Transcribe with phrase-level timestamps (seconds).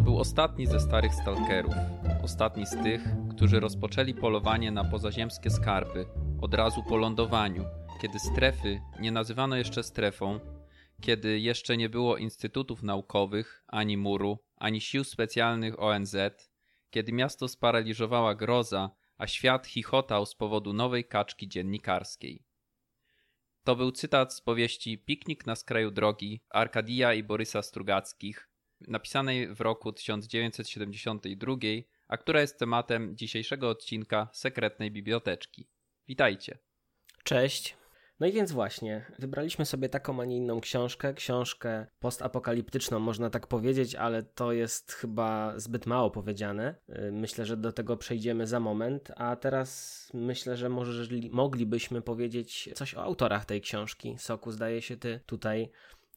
[0.00, 1.74] To był ostatni ze starych stalkerów.
[2.24, 6.06] Ostatni z tych, którzy rozpoczęli polowanie na pozaziemskie skarby
[6.40, 7.64] od razu po lądowaniu,
[8.02, 10.40] kiedy strefy nie nazywano jeszcze strefą,
[11.00, 16.16] kiedy jeszcze nie było instytutów naukowych, ani muru, ani sił specjalnych ONZ,
[16.90, 22.44] kiedy miasto sparaliżowała groza, a świat chichotał z powodu nowej kaczki dziennikarskiej.
[23.64, 28.49] To był cytat z powieści Piknik na skraju drogi Arkadia i Borysa Strugackich,
[28.88, 31.54] napisanej w roku 1972,
[32.08, 35.68] a która jest tematem dzisiejszego odcinka Sekretnej Biblioteczki.
[36.08, 36.58] Witajcie.
[37.24, 37.76] Cześć.
[38.20, 43.46] No i więc właśnie, wybraliśmy sobie taką, a nie inną książkę, książkę postapokaliptyczną, można tak
[43.46, 46.74] powiedzieć, ale to jest chyba zbyt mało powiedziane.
[46.88, 52.70] Y, myślę, że do tego przejdziemy za moment, a teraz myślę, że może moglibyśmy powiedzieć
[52.74, 54.16] coś o autorach tej książki.
[54.18, 55.70] Soku, zdaje się, ty tutaj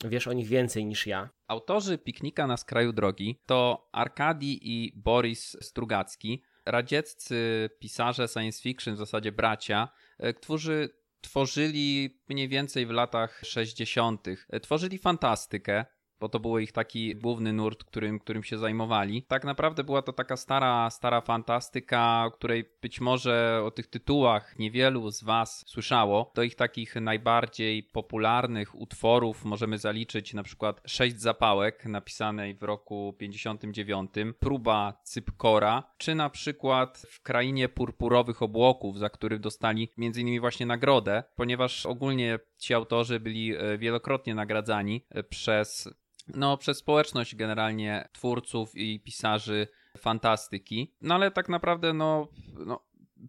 [0.10, 1.30] wiesz o nich więcej niż ja.
[1.48, 8.98] Autorzy Piknika na skraju drogi to Arkadi i Boris Strugacki, radzieccy pisarze science fiction, w
[8.98, 9.90] zasadzie bracia,
[10.26, 10.90] y, którzy
[11.22, 14.28] tworzyli mniej więcej w latach 60.
[14.62, 15.86] Tworzyli fantastykę,
[16.24, 19.24] bo to był ich taki główny nurt, którym, którym się zajmowali.
[19.28, 25.12] Tak naprawdę była to taka stara, stara fantastyka, której być może o tych tytułach niewielu
[25.12, 26.32] z Was słyszało.
[26.36, 33.16] Do ich takich najbardziej popularnych utworów możemy zaliczyć na przykład Sześć Zapałek, napisanej w roku
[33.18, 40.40] 59, Próba Cypkora, czy na przykład W Krainie Purpurowych Obłoków, za który dostali m.in.
[40.40, 45.90] właśnie nagrodę, ponieważ ogólnie ci autorzy byli e, wielokrotnie nagradzani e, przez
[46.28, 50.96] no, przez społeczność generalnie twórców i pisarzy fantastyki.
[51.02, 52.28] No ale tak naprawdę, no,
[52.66, 52.80] no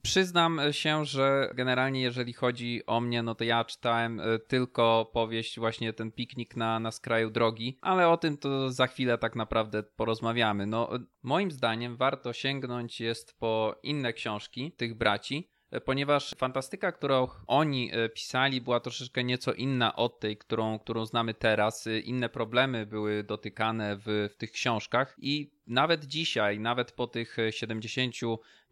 [0.03, 5.59] Przyznam się, że generalnie jeżeli chodzi o mnie, no to ja czytałem e, tylko powieść,
[5.59, 9.83] właśnie ten piknik na, na skraju drogi, ale o tym to za chwilę tak naprawdę
[9.83, 10.67] porozmawiamy.
[10.67, 10.91] No,
[11.23, 18.09] moim zdaniem warto sięgnąć jest po inne książki tych braci, ponieważ fantastyka, którą oni e,
[18.09, 21.87] pisali, była troszeczkę nieco inna od tej, którą, którą znamy teraz.
[21.87, 27.37] E, inne problemy były dotykane w, w tych książkach i nawet dzisiaj, nawet po tych
[27.51, 28.15] 70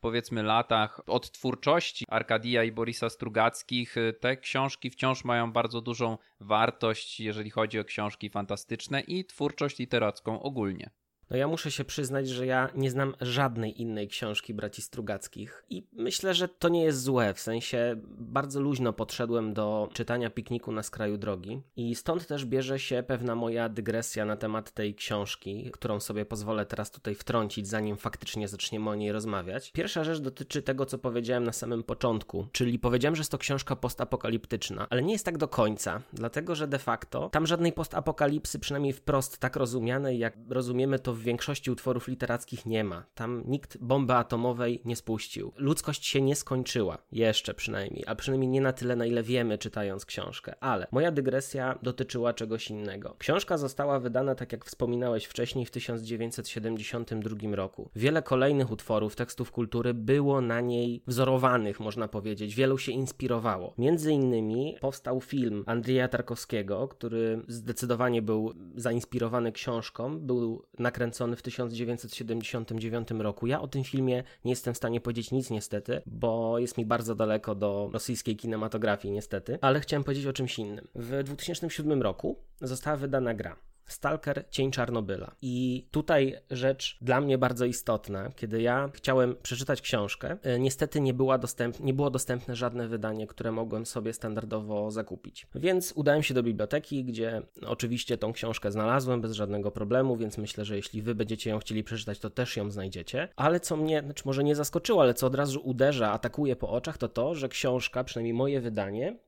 [0.02, 6.18] powiedzmy latach od twórczości Arkadia i Borisa Strugackich, e, te książki wciąż mają bardzo dużą
[6.40, 10.90] wartość, jeżeli chodzi o książki fantastyczne i twórczość literacką ogólnie.
[11.32, 15.86] No ja muszę się przyznać, że ja nie znam żadnej innej książki braci Strugackich i
[15.92, 20.82] myślę, że to nie jest złe, w sensie bardzo luźno podszedłem do czytania Pikniku na
[20.82, 26.00] skraju drogi i stąd też bierze się pewna moja dygresja na temat tej książki, którą
[26.00, 29.72] sobie pozwolę teraz tutaj wtrącić, zanim faktycznie zaczniemy o niej rozmawiać.
[29.72, 33.76] Pierwsza rzecz dotyczy tego, co powiedziałem na samym początku, czyli powiedziałem, że jest to książka
[33.76, 38.92] postapokaliptyczna, ale nie jest tak do końca, dlatego że de facto tam żadnej postapokalipsy, przynajmniej
[38.92, 43.04] wprost tak rozumianej, jak rozumiemy to w w większości utworów literackich nie ma.
[43.14, 45.52] Tam nikt bomby atomowej nie spuścił.
[45.56, 50.06] Ludzkość się nie skończyła, jeszcze przynajmniej, a przynajmniej nie na tyle, na ile wiemy, czytając
[50.06, 50.54] książkę.
[50.60, 53.16] Ale moja dygresja dotyczyła czegoś innego.
[53.18, 57.90] Książka została wydana, tak jak wspominałeś wcześniej, w 1972 roku.
[57.96, 62.54] Wiele kolejnych utworów, tekstów kultury było na niej wzorowanych, można powiedzieć.
[62.54, 63.74] Wielu się inspirowało.
[63.78, 71.42] Między innymi powstał film Andrzeja Tarkowskiego, który zdecydowanie był zainspirowany książką, był nakręcony nakręcony w
[71.42, 73.46] 1979 roku.
[73.46, 77.14] Ja o tym filmie nie jestem w stanie powiedzieć nic niestety, bo jest mi bardzo
[77.14, 80.88] daleko do rosyjskiej kinematografii niestety, ale chciałem powiedzieć o czymś innym.
[80.94, 83.56] W 2007 roku została wydana gra
[83.86, 85.36] Stalker Cień Czarnobyla.
[85.42, 88.30] I tutaj rzecz dla mnie bardzo istotna.
[88.36, 93.26] Kiedy ja chciałem przeczytać książkę, e, niestety nie, była dostęp, nie było dostępne żadne wydanie,
[93.26, 95.46] które mogłem sobie standardowo zakupić.
[95.54, 100.64] Więc udałem się do biblioteki, gdzie oczywiście tą książkę znalazłem bez żadnego problemu, więc myślę,
[100.64, 103.28] że jeśli wy będziecie ją chcieli przeczytać, to też ją znajdziecie.
[103.36, 106.98] Ale co mnie, znaczy może nie zaskoczyło, ale co od razu uderza, atakuje po oczach,
[106.98, 109.18] to to, że książka, przynajmniej moje wydanie,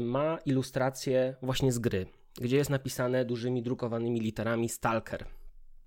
[0.00, 2.06] ma ilustrację właśnie z gry
[2.40, 5.24] gdzie jest napisane dużymi drukowanymi literami Stalker.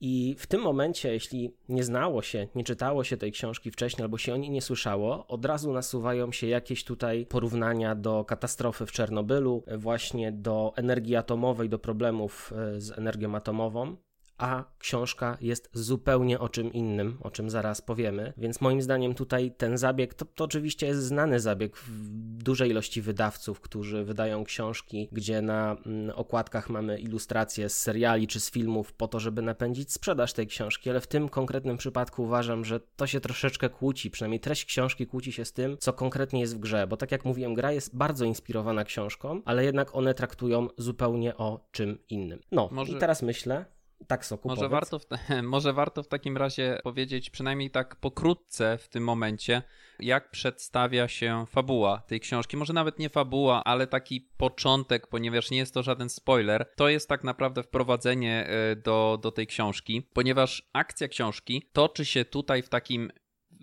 [0.02, 4.18] I w tym momencie, jeśli nie znało się, nie czytało się tej książki wcześniej albo
[4.18, 8.92] się o niej nie słyszało, od razu nasuwają się jakieś tutaj porównania do katastrofy w
[8.92, 13.96] Czernobylu, właśnie do energii atomowej, do problemów e, z energią atomową
[14.38, 18.34] a książka jest zupełnie o czym innym, o czym zaraz powiemy.
[18.38, 22.10] Więc moim zdaniem tutaj ten zabieg, to, to oczywiście jest znany zabieg w
[22.44, 28.40] dużej ilości wydawców, którzy wydają książki, gdzie na mm, okładkach mamy ilustracje z seriali czy
[28.40, 32.66] z filmów po to, żeby napędzić sprzedaż tej książki, ale w tym konkretnym przypadku uważam,
[32.66, 36.56] że to się troszeczkę kłóci, przynajmniej treść książki kłóci się z tym, co konkretnie jest
[36.56, 40.68] w grze, bo tak jak mówiłem, gra jest bardzo inspirowana książką, ale jednak one traktują
[40.78, 42.40] zupełnie o czym innym.
[42.52, 42.92] No, Może...
[42.92, 43.66] i teraz myślę,
[44.08, 45.06] Tak, Soku, może warto, w,
[45.44, 49.62] może warto w takim razie powiedzieć, przynajmniej tak pokrótce w tym momencie,
[50.00, 52.58] jak przedstawia się fabuła tej książki.
[52.58, 56.66] Może nawet nie fabuła, ale taki początek, ponieważ nie jest to żaden spoiler.
[56.76, 62.26] To jest tak naprawdę wprowadzenie e, do, do tej książki, ponieważ akcja książki toczy się
[62.26, 63.12] tutaj w takim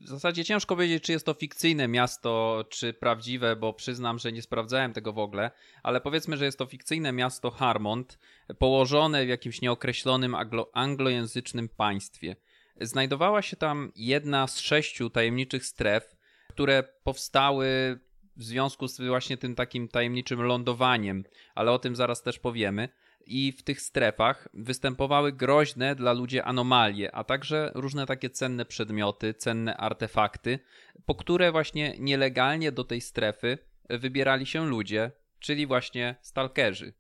[0.02, 4.43] w zasadzie ciężko powiedzieć, czy jest to fikcyjne miasto, czy prawdziwe, bo przyznam, że nie
[4.43, 5.50] sprawdzałem tego w ogóle,
[5.82, 8.19] ale powiedzmy, że jest to fikcyjne miasto Harmont,
[8.58, 12.37] położone w jakimś nieokreślonym anglo anglojęzycznym państwie.
[12.81, 16.16] Znajdowała się tam jedna z sześciu tajemniczych stref,
[16.49, 17.99] które powstały
[18.37, 22.88] w związku z właśnie tym takim tajemniczym lądowaniem, ale o tym zaraz też powiemy
[23.27, 29.35] i w tych strefach występowały groźne dla ludzi anomalie, a także różne takie cenne przedmioty,
[29.35, 30.59] cenne artefakty,
[31.07, 33.59] po które właśnie nielegalnie do tej strefy
[33.91, 36.95] wybierali się ludzie, czyli właśnie stalkerzy.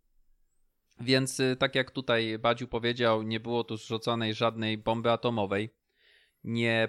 [1.00, 5.74] Więc y, tak jak tutaj Badziu powiedział, nie było tu zrzuconej żadnej bomby atomowej,
[6.44, 6.88] nie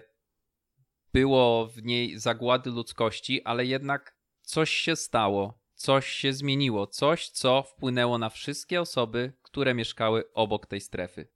[1.13, 7.63] było w niej zagłady ludzkości, ale jednak coś się stało coś się zmieniło, coś, co
[7.63, 11.27] wpłynęło na wszystkie osoby, które mieszkały obok tej strefy.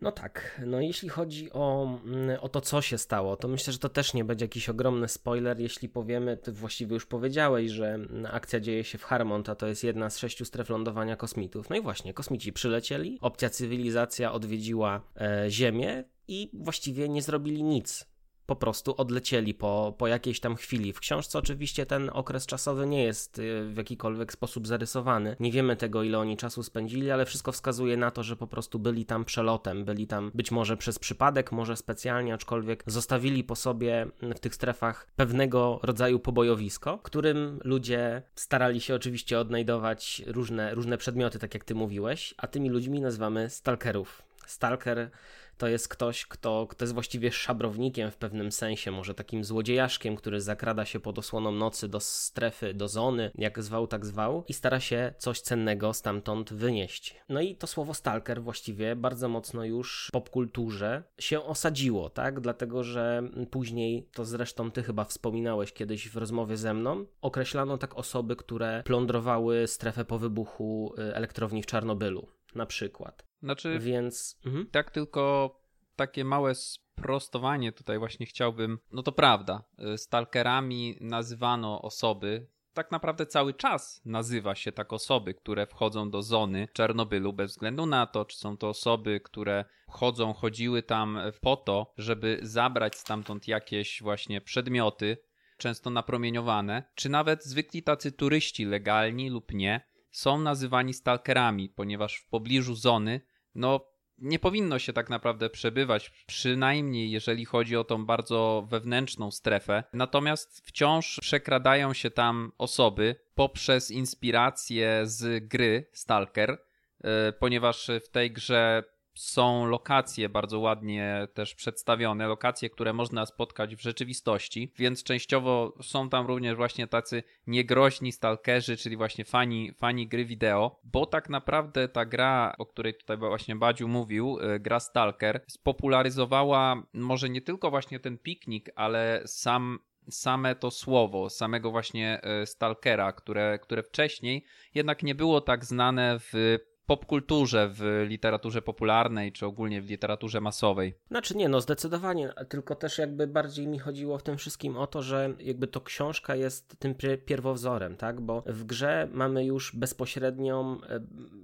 [0.00, 3.78] No tak, no jeśli chodzi o, mm, o to, co się stało, to myślę, że
[3.78, 7.98] to też nie będzie jakiś ogromny spoiler, jeśli powiemy, ty właściwie już powiedziałeś, że
[8.30, 11.70] akcja dzieje się w Harmont, a to jest jedna z sześciu stref lądowania kosmitów.
[11.70, 18.09] No i właśnie, kosmici przylecieli, obcia cywilizacja odwiedziła e, Ziemię i właściwie nie zrobili nic
[18.50, 20.92] po prostu odlecieli po, po jakiejś tam chwili.
[20.92, 25.36] W książce oczywiście ten okres czasowy nie jest y, w jakikolwiek sposób zarysowany.
[25.40, 28.78] Nie wiemy tego, ile oni czasu spędzili, ale wszystko wskazuje na to, że po prostu
[28.78, 34.06] byli tam przelotem, byli tam być może przez przypadek, może specjalnie, aczkolwiek zostawili po sobie
[34.22, 41.38] w tych strefach pewnego rodzaju pobojowisko, którym ludzie starali się oczywiście odnajdować różne, różne przedmioty,
[41.38, 44.22] tak jak ty mówiłeś, a tymi ludźmi nazywamy stalkerów.
[44.46, 45.10] Stalker
[45.60, 50.40] to jest ktoś, kto, kto jest właściwie szabrownikiem w pewnym sensie, może takim złodziejaszkiem, który
[50.40, 54.80] zakrada się pod osłoną nocy do strefy, do zony, jak zwał, tak zwał, i stara
[54.80, 57.16] się coś cennego stamtąd wynieść.
[57.28, 62.40] No i to słowo stalker właściwie bardzo mocno już w popkulturze się osadziło, tak?
[62.40, 67.96] Dlatego, że później, to zresztą ty chyba wspominałeś kiedyś w rozmowie ze mną, określano tak
[67.96, 73.26] osoby, które plądrowały strefę po wybuchu y, elektrowni w Czarnobylu na przykład.
[73.42, 74.66] Znaczy, Więc mhm.
[74.66, 75.56] tak tylko
[75.96, 78.78] takie małe sprostowanie tutaj właśnie chciałbym.
[78.92, 79.64] No to prawda,
[79.94, 86.22] y, stalkerami nazywano osoby, tak naprawdę cały czas nazywa się tak osoby, które wchodzą do
[86.22, 91.56] zony Czarnobylu, bez względu na to, czy są to osoby, które chodzą, chodziły tam po
[91.56, 95.16] to, żeby zabrać stamtąd jakieś właśnie przedmioty,
[95.56, 102.28] często napromieniowane, czy nawet zwykli tacy turyści, legalni lub nie, są nazywani stalkerami, ponieważ w
[102.28, 103.20] pobliżu zony,
[103.54, 103.90] no
[104.20, 109.84] nie powinno się tak naprawdę przebywać, przynajmniej jeżeli chodzi o tą bardzo wewnętrzną strefę.
[109.92, 116.58] Natomiast wciąż przekradają się tam osoby poprzez inspirację z gry Stalker,
[117.04, 118.84] e, ponieważ w tej grze
[119.14, 126.08] są lokacje bardzo ładnie też przedstawione, lokacje, które można spotkać w rzeczywistości, więc częściowo są
[126.08, 131.88] tam również właśnie tacy niegroźni stalkerzy, czyli właśnie fani, fani gry wideo, bo tak naprawdę
[131.88, 137.70] ta gra, o której tutaj właśnie Badziu mówił, e, gra Stalker, spopularyzowała może nie tylko
[137.70, 139.78] właśnie ten piknik, ale sam
[140.10, 146.18] same to słowo, samego właśnie e, Stalkera, które, które wcześniej jednak nie było tak znane
[146.18, 146.58] w
[146.90, 150.94] popkulturze, w literaturze popularnej, czy ogólnie w literaturze masowej.
[151.10, 155.02] Znaczy nie, no zdecydowanie, tylko też jakby bardziej mi chodziło w tym wszystkim o to,
[155.02, 156.94] że jakby to książka jest tym
[157.26, 161.00] pierwowzorem, tak, bo w grze mamy już bezpośrednią, e,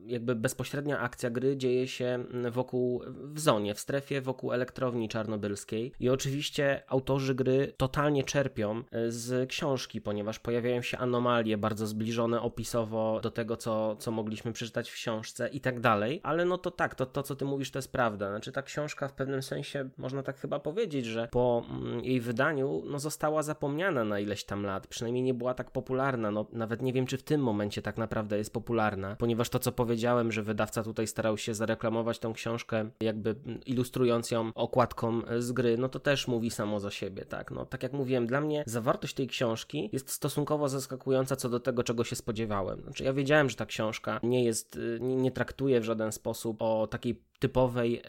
[0.06, 6.08] jakby bezpośrednia akcja gry dzieje się wokół, w zonie, w strefie wokół elektrowni czarnobylskiej i
[6.08, 13.20] oczywiście autorzy gry totalnie czerpią e, z książki, ponieważ pojawiają się anomalie bardzo zbliżone opisowo
[13.22, 16.70] do tego, co, co mogliśmy przeczytać w książce, książce i tak dalej, ale no to
[16.70, 18.30] tak, to, to co ty mówisz to jest prawda.
[18.30, 22.82] Znaczy ta książka w pewnym sensie, można tak chyba powiedzieć, że po mm, jej wydaniu
[22.86, 26.92] no została zapomniana na ileś tam lat, przynajmniej nie była tak popularna, no nawet nie
[26.92, 30.82] wiem czy w tym momencie tak naprawdę jest popularna, ponieważ to co powiedziałem, że wydawca
[30.82, 33.34] tutaj starał się zareklamować tą książkę jakby
[33.66, 37.50] ilustrując ją okładką z gry, no to też mówi samo za siebie, tak.
[37.50, 41.82] No tak jak mówiłem, dla mnie zawartość tej książki jest stosunkowo zaskakująca co do tego,
[41.82, 42.82] czego się spodziewałem.
[42.82, 46.62] Znaczy ja wiedziałem, że ta książka nie jest, y, nie, nie traktuje w żaden sposób
[46.62, 48.02] o takiej typowej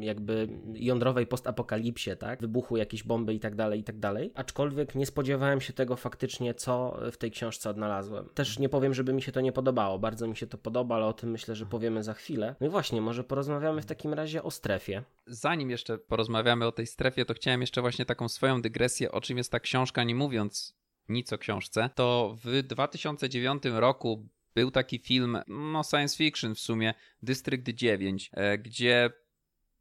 [0.00, 2.40] jakby jądrowej postapokalipsie, tak?
[2.40, 4.32] Wybuchu jakiejś bomby i tak dalej, i tak dalej.
[4.34, 8.28] Aczkolwiek nie spodziewałem się tego faktycznie, co w tej książce odnalazłem.
[8.34, 9.98] Też nie powiem, żeby mi się to nie podobało.
[9.98, 12.54] Bardzo mi się to podoba, ale o tym myślę, że powiemy za chwilę.
[12.60, 15.02] No i właśnie, może porozmawiamy w takim razie o strefie.
[15.26, 19.38] Zanim jeszcze porozmawiamy o tej strefie, to chciałem jeszcze właśnie taką swoją dygresję, o czym
[19.38, 21.90] jest ta książka, nie mówiąc nic o książce.
[21.94, 28.58] To w 2009 roku był taki film, no science fiction w sumie, District 9, e,
[28.58, 29.10] gdzie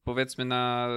[0.03, 0.89] powiedzmy na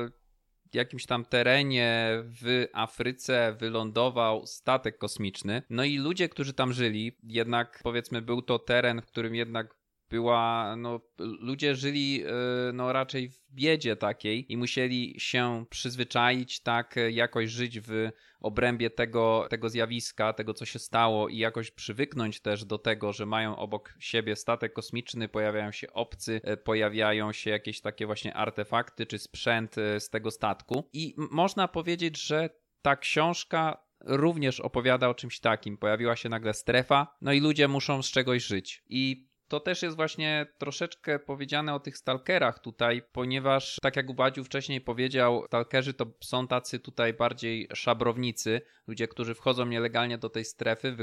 [0.75, 5.63] jakimś tam terenie w Afryce wylądował statek kosmiczny.
[5.71, 9.82] No i ludzie, którzy tam żyli, jednak powiedzmy był to teren, w którym jednak
[10.13, 16.95] była, no, ludzie żyli e, no, raczej w biedzie takiej i musieli się przyzwyczaić, tak,
[17.11, 22.65] jakoś żyć w obrębie tego, tego zjawiska, tego co się stało i jakoś przywyknąć też
[22.65, 27.81] do tego, że mają obok siebie statek kosmiczny, pojawiają się obcy, e, pojawiają się jakieś
[27.81, 30.89] takie właśnie artefakty czy sprzęt e, z tego statku.
[30.93, 32.51] I można powiedzieć, że
[32.83, 35.79] ta książka również opowiada o czymś takim.
[35.79, 38.83] Pojawiła się nagle strefa, no i ludzie muszą z czegoś żyć.
[38.89, 44.45] I to też jest właśnie troszeczkę powiedziane o tych stalkerach tutaj, ponieważ tak jak Uwadziu
[44.45, 50.45] wcześniej powiedział, stalkerzy to są tacy tutaj bardziej szabrownicy, ludzie, którzy wchodzą nielegalnie do tej
[50.45, 50.97] strefy,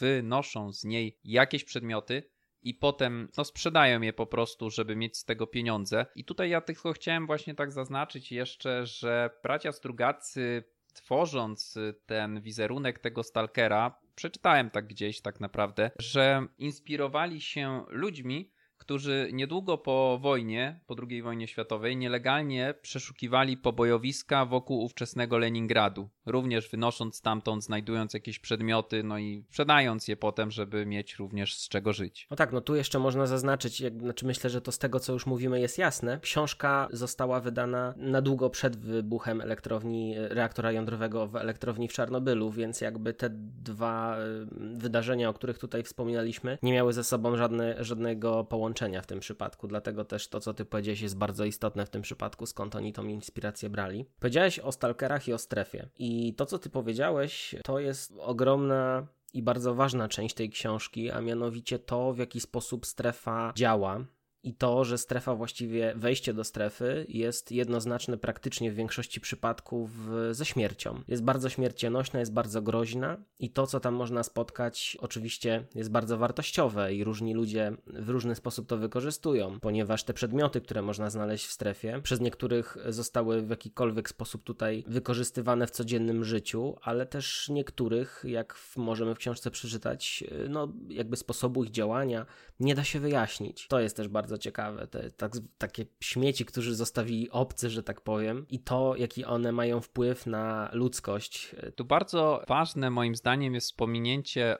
[0.00, 2.30] wynoszą z niej jakieś przedmioty,
[2.62, 6.06] i potem no, sprzedają je po prostu, żeby mieć z tego pieniądze.
[6.16, 12.98] I tutaj ja tylko chciałem właśnie tak zaznaczyć jeszcze, że bracia Strugacy tworząc ten wizerunek
[12.98, 18.50] tego stalkera, przeczytałem tak gdzieś tak naprawdę, że inspirowali się ludźmi,
[18.84, 26.68] którzy niedługo po wojnie, po II wojnie światowej, nielegalnie przeszukiwali pobojowiska wokół ówczesnego Leningradu, również
[26.68, 31.92] wynosząc stamtąd, znajdując jakieś przedmioty, no i sprzedając je potem, żeby mieć również z czego
[31.92, 32.26] żyć.
[32.30, 35.12] No tak, no tu jeszcze można zaznaczyć, jak, znaczy myślę, że to z tego, co
[35.12, 36.20] już mówimy, jest jasne.
[36.22, 42.80] Książka została wydana na długo przed wybuchem elektrowni, reaktora jądrowego w elektrowni w Czarnobylu, więc
[42.80, 43.30] jakby te
[43.62, 44.46] dwa y,
[44.78, 49.20] wydarzenia, o których tutaj wspominaliśmy, nie miały ze sobą żadne, żadnego połączenia połączenia w tym
[49.20, 52.92] przypadku, dlatego też to, co ty powiedziałeś, jest bardzo istotne w tym przypadku, skąd oni
[52.92, 54.06] tą inspirację brali.
[54.20, 55.88] Powiedziałeś o stalkerach i o strefie.
[55.98, 61.20] I to, co ty powiedziałeś, to jest ogromna i bardzo ważna część tej książki, a
[61.20, 64.04] mianowicie to, w jaki sposób strefa działa
[64.44, 69.90] i to, że strefa właściwie, wejście do strefy jest jednoznaczne praktycznie w większości przypadków
[70.30, 71.02] ze śmiercią.
[71.08, 76.18] Jest bardzo śmiercionośna, jest bardzo groźna i to, co tam można spotkać, oczywiście jest bardzo
[76.18, 81.46] wartościowe i różni ludzie w różny sposób to wykorzystują, ponieważ te przedmioty, które można znaleźć
[81.46, 87.48] w strefie, przez niektórych zostały w jakikolwiek sposób tutaj wykorzystywane w codziennym życiu, ale też
[87.48, 92.26] niektórych, jak możemy w książce przeczytać, no jakby sposobu ich działania
[92.60, 93.66] nie da się wyjaśnić.
[93.68, 94.86] To jest też bardzo bardzo ciekawe.
[94.86, 99.80] Te tak, takie śmieci, którzy zostawili obcy, że tak powiem, i to, jaki one mają
[99.80, 101.54] wpływ na ludzkość.
[101.76, 104.04] Tu bardzo ważne moim zdaniem jest wspomnienie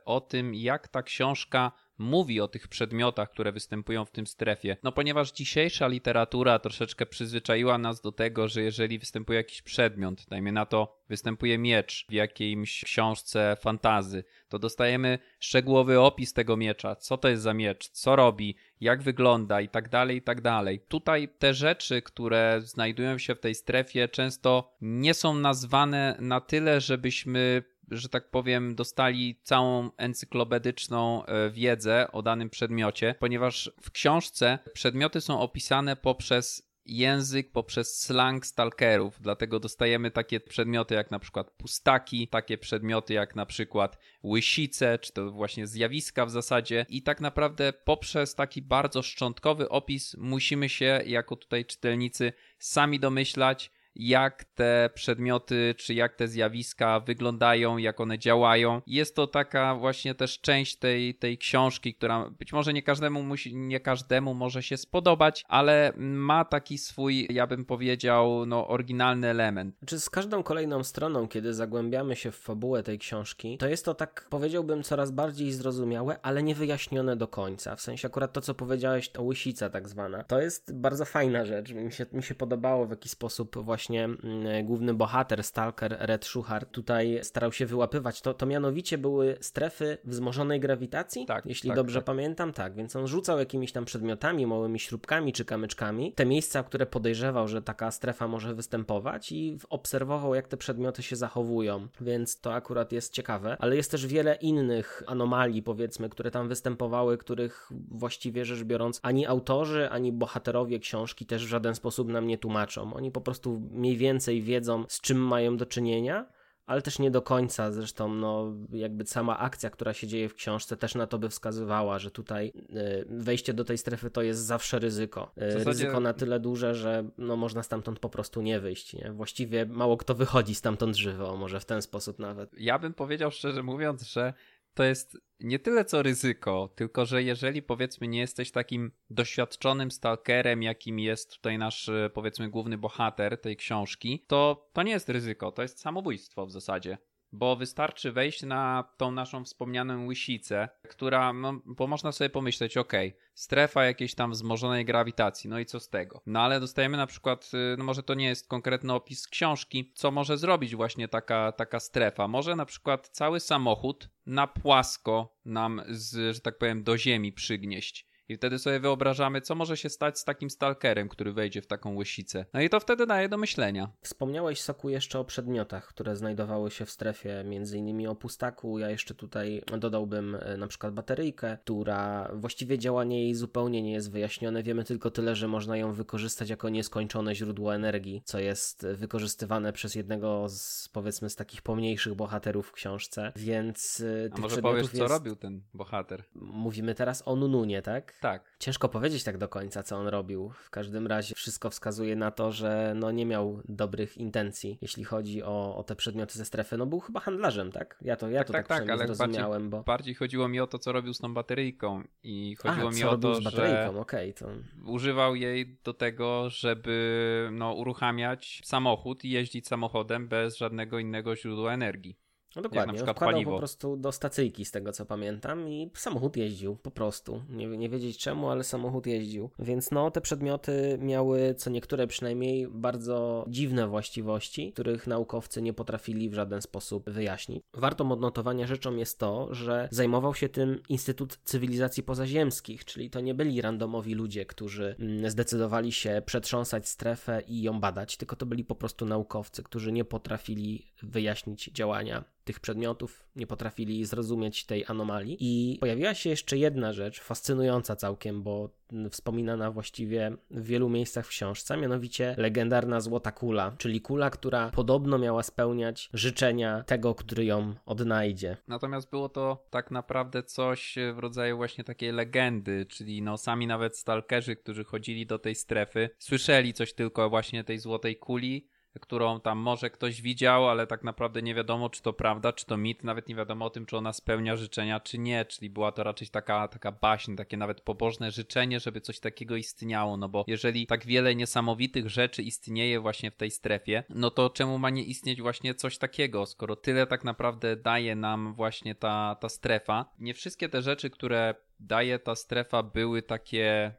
[0.05, 4.77] o tym, jak ta książka mówi o tych przedmiotach, które występują w tym strefie.
[4.83, 10.53] No ponieważ dzisiejsza literatura troszeczkę przyzwyczaiła nas do tego, że jeżeli występuje jakiś przedmiot, dajmy
[10.53, 17.19] na to występuje miecz w jakiejś książce fantazy, to dostajemy szczegółowy opis tego miecza, co
[17.19, 20.81] to jest za miecz, co robi, jak wygląda i tak dalej, i tak dalej.
[20.89, 26.81] Tutaj te rzeczy, które znajdują się w tej strefie często nie są nazwane na tyle,
[26.81, 34.59] żebyśmy że tak powiem, dostali całą encyklopedyczną e, wiedzę o danym przedmiocie, ponieważ w książce
[34.73, 41.51] przedmioty są opisane poprzez język poprzez slang stalkerów, dlatego dostajemy takie przedmioty jak na przykład
[41.51, 46.87] pustaki, takie przedmioty jak na przykład łysice, czy to właśnie zjawiska w zasadzie.
[46.89, 53.71] I tak naprawdę poprzez taki bardzo szczątkowy opis musimy się jako tutaj czytelnicy sami domyślać,
[53.97, 58.83] jak te przedmioty, czy jak te zjawiska wyglądają, jak one działają.
[58.87, 63.57] Jest to taka właśnie też część tej, tej książki, która być może nie każdemu musi,
[63.57, 69.77] nie każdemu może się spodobać, ale ma taki swój, ja bym powiedział, no oryginalny element.
[69.87, 73.95] Czy z każdą kolejną stroną, kiedy zagłębiamy się w fabułę tej książki, to jest to
[73.95, 77.77] tak, powiedziałbym, coraz bardziej zrozumiałe, ale nie wyjaśnione do końca.
[77.77, 80.25] W sensie akurat to, co powiedziałeś, to łysica tak zwana.
[80.25, 81.73] To jest bardzo fajna rzecz.
[81.73, 86.25] Mi się, mi się podobało w jaki sposób właśnie właśnie mm, główny bohater, stalker Red
[86.25, 91.77] Schuchard tutaj starał się wyłapywać, to, to mianowicie były strefy wzmożonej grawitacji, tak, jeśli tak,
[91.77, 92.05] dobrze tak.
[92.05, 96.87] pamiętam, tak, więc on rzucał jakimiś tam przedmiotami, małymi śrubkami czy kamyczkami, te miejsca, które
[96.87, 102.55] podejrzewał, że taka strefa może występować i obserwował, jak te przedmioty się zachowują, więc to
[102.55, 108.45] akurat jest ciekawe, ale jest też wiele innych anomalii, powiedzmy, które tam występowały, których właściwie
[108.45, 112.95] rzecz biorąc ani autorzy, ani bohaterowie książki też w żaden sposób nam nie tłumaczą.
[112.95, 116.27] Oni po prostu mniej więcej wiedzą, z czym mają do czynienia,
[116.67, 117.73] ale też nie do końca.
[117.73, 121.99] Zresztą, no, jakby sama akcja, która się dzieje w książce, też na to by wskazywała,
[121.99, 125.33] że tutaj y, wejście do tej strefy to jest zawsze ryzyko.
[125.43, 128.95] Y, zasadzie- Ryzyko na tyle duże, że no, można stamtąd po prostu nie wyjść.
[128.95, 129.13] Nie?
[129.13, 132.51] Właściwie mało kto wychodzi stamtąd żywo, może w ten sposób nawet.
[132.61, 134.35] Ja bym powiedział szczerze mówiąc, że
[134.75, 140.63] to jest nie tyle co ryzyko, tylko że jeżeli powiedzmy nie jesteś takim doświadczonym stalkerem,
[140.63, 145.53] jakim jest tutaj nasz e, powiedzmy główny bohater tej książki, to to nie jest ryzyko,
[145.53, 146.99] to jest samobójstwo w zasadzie.
[147.35, 153.17] Bo wystarczy wejść na tą naszą wspomnianą łysicę, która, no, bo można sobie pomyśleć, okej,
[153.35, 156.23] strefa jakiejś tam wzmożonej grawitacji, no i co z tego?
[156.27, 160.11] No ale dostajemy na przykład, y, no może to nie jest konkretny opis książki, co
[160.11, 162.29] może zrobić właśnie taka, taka strefa.
[162.29, 168.14] Może na przykład cały samochód na płasko nam, z, że tak powiem, do ziemi przygnieść.
[168.29, 171.97] I wtedy sobie wyobrażamy, co może się stać z takim stalkerem, który wejdzie w taką
[171.97, 172.47] łysicę.
[172.53, 173.91] No i to wtedy daje do myślenia.
[174.01, 178.79] Wspomniałeś, Soku, jeszcze o przedmiotach, które znajdowały się w strefie, między innymi o pustaku.
[178.79, 184.11] Ja jeszcze tutaj dodałbym e, na przykład bateryjkę, która właściwie działanie jej zupełnie nie jest
[184.11, 184.63] wyjaśnione.
[184.63, 189.95] Wiemy tylko tyle, że można ją wykorzystać jako nieskończone źródło energii, co jest wykorzystywane przez
[189.95, 194.89] jednego z, powiedzmy, z takich pomniejszych bohaterów w książce, więc e, A tych może powiesz,
[194.89, 195.13] co jest...
[195.15, 196.25] robił ten bohater?
[196.35, 198.14] Mówimy teraz o Nununie, tak?
[198.21, 198.57] Tak.
[198.59, 200.51] Ciężko powiedzieć tak do końca, co on robił.
[200.51, 205.43] W każdym razie wszystko wskazuje na to, że no nie miał dobrych intencji, jeśli chodzi
[205.43, 206.77] o, o te przedmioty ze strefy.
[206.77, 207.99] No był chyba handlarzem, tak?
[208.03, 209.83] Ja to, ja Tak, to tak, tak, tak, ale zrozumiałem, bo...
[209.83, 212.05] Bardziej chodziło mi o to, co robił z tą bateryjką.
[212.23, 214.49] I chodziło A, mi o to, z bateryjką, że okej, to...
[214.87, 221.73] używał jej do tego, żeby no, uruchamiać samochód i jeździć samochodem bez żadnego innego źródła
[221.73, 222.24] energii.
[222.57, 223.51] No na dokładnie, przykład wkładał paliwo.
[223.53, 227.43] po prostu do stacyjki z tego co pamiętam i samochód jeździł po prostu.
[227.51, 229.51] Nie, nie wiedzieć czemu, ale samochód jeździł.
[229.59, 236.31] Więc no, te przedmioty miały, co niektóre przynajmniej, bardzo dziwne właściwości, których naukowcy nie potrafili
[236.31, 237.63] w żaden sposób wyjaśnić.
[237.75, 243.35] Wartą odnotowania rzeczą jest to, że zajmował się tym Instytut Cywilizacji Pozaziemskich, czyli to nie
[243.35, 248.65] byli randomowi ludzie, którzy mm, zdecydowali się przetrząsać strefę i ją badać, tylko to byli
[248.65, 255.37] po prostu naukowcy, którzy nie potrafili wyjaśnić działania tych przedmiotów, nie potrafili zrozumieć tej anomalii.
[255.41, 258.71] I pojawiła się jeszcze jedna rzecz, fascynująca całkiem, bo
[259.11, 265.19] wspominana właściwie w wielu miejscach w książce, mianowicie legendarna złota kula, czyli kula, która podobno
[265.19, 268.57] miała spełniać życzenia tego, który ją odnajdzie.
[268.69, 273.97] Natomiast było to tak naprawdę coś w rodzaju właśnie takiej legendy, czyli no sami nawet
[273.97, 278.69] stalkerzy, którzy chodzili do tej strefy, słyszeli coś tylko właśnie tej złotej kuli,
[279.01, 282.77] którą tam może ktoś widział, ale tak naprawdę nie wiadomo, czy to prawda, czy to
[282.77, 286.05] mit, nawet nie wiadomo o tym, czy ona spełnia życzenia, czy nie, czyli była to
[286.05, 290.87] raczej taka, taka baśń, takie nawet pobożne życzenie, żeby coś takiego istniało, no bo jeżeli
[290.87, 295.43] tak wiele niesamowitych rzeczy istnieje właśnie w tej strefie, no to czemu ma nie istnieć
[295.43, 300.05] właśnie coś takiego, skoro tyle tak naprawdę daje nam właśnie ta, ta strefa.
[300.19, 303.95] Nie wszystkie te rzeczy, które daje ta strefa były takie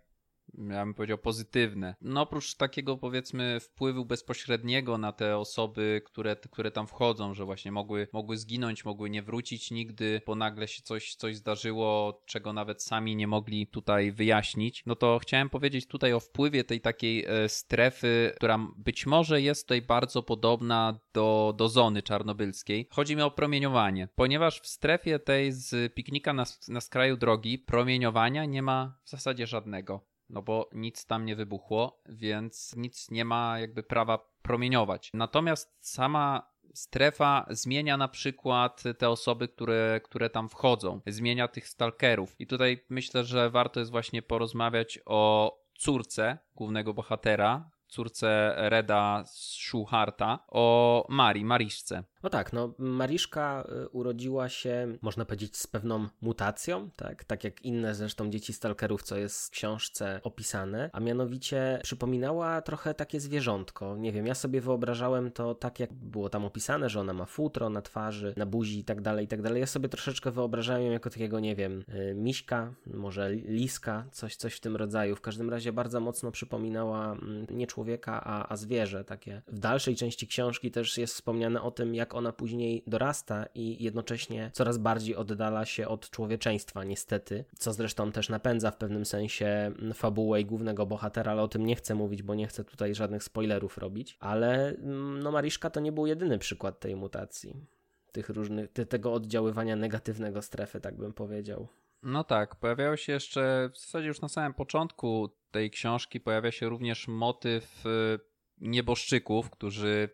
[0.58, 1.96] ja bym powiedział pozytywne.
[2.02, 7.72] No oprócz takiego powiedzmy wpływu bezpośredniego na te osoby, które, które tam wchodzą, że właśnie
[7.72, 12.84] mogły, mogły zginąć, mogły nie wrócić nigdy, bo nagle się coś, coś zdarzyło, czego nawet
[12.84, 14.84] sami nie mogli tutaj wyjaśnić.
[14.86, 19.64] No to chciałem powiedzieć tutaj o wpływie tej takiej e, strefy, która być może jest
[19.64, 22.88] tutaj bardzo podobna do, do zony czarnobylskiej.
[22.92, 28.46] Chodzi mi o promieniowanie, ponieważ w strefie tej z piknika na, na skraju drogi promieniowania
[28.46, 33.60] nie ma w zasadzie żadnego no bo nic tam nie wybuchło, więc nic nie ma
[33.60, 35.12] jakby prawa promieniować.
[35.14, 42.36] Natomiast sama strefa zmienia na przykład te osoby, które, które tam wchodzą, zmienia tych stalkerów.
[42.40, 50.40] I tutaj myślę, że warto jest właśnie porozmawiać o córce głównego bohatera, córce Reda Schuharta,
[50.48, 52.04] o Marii, Mariszce.
[52.26, 57.62] No tak, no Mariszka y, urodziła się, można powiedzieć, z pewną mutacją, tak, tak jak
[57.62, 63.98] inne zresztą dzieci stalkerów, co jest w książce opisane, a mianowicie przypominała trochę takie zwierzątko.
[63.98, 67.70] Nie wiem, ja sobie wyobrażałem to tak, jak było tam opisane, że ona ma futro
[67.70, 69.60] na twarzy, na buzi i tak dalej, i tak dalej.
[69.60, 74.56] Ja sobie troszeczkę wyobrażałem ją jako takiego, nie wiem, y, miśka, może liska, coś, coś
[74.56, 75.16] w tym rodzaju.
[75.16, 79.42] W każdym razie bardzo mocno przypominała mm, nie człowieka, a, a zwierzę takie.
[79.48, 84.52] W dalszej części książki też jest wspomniane o tym, jak ona później dorasta i jednocześnie
[84.54, 90.42] coraz bardziej oddala się od człowieczeństwa, niestety, co zresztą też napędza w pewnym sensie fabułę
[90.42, 93.78] i głównego bohatera, ale o tym nie chcę mówić, bo nie chcę tutaj żadnych spoilerów
[93.78, 97.66] robić, ale mm, no Mariszka to nie był jedyny przykład tej mutacji,
[98.12, 101.68] tych różnych, tego oddziaływania negatywnego strefy, tak bym powiedział.
[102.04, 106.70] No tak, pojawiało się jeszcze w zasadzie już na samym początku tej książki pojawia się
[106.70, 108.20] również motyw y,
[108.62, 110.10] nieboszczyków, którzy